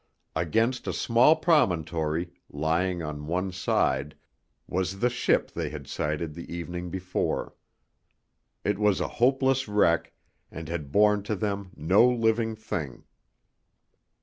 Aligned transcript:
Against 0.35 0.87
a 0.87 0.93
small 0.93 1.35
promontory, 1.35 2.31
lying 2.49 3.03
on 3.03 3.27
one 3.27 3.51
side, 3.51 4.15
was 4.65 4.97
the 4.97 5.11
ship 5.11 5.51
they 5.51 5.69
had 5.69 5.85
sighted 5.85 6.33
the 6.33 6.51
evening 6.51 6.89
before. 6.89 7.53
It 8.63 8.79
was 8.79 8.99
a 8.99 9.07
hopeless 9.21 9.67
wreck, 9.67 10.11
and 10.49 10.67
had 10.69 10.91
borne 10.91 11.21
to 11.29 11.35
them 11.35 11.69
no 11.75 12.09
living 12.09 12.55
thing. 12.55 13.03